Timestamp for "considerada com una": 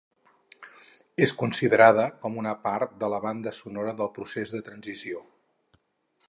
1.41-2.55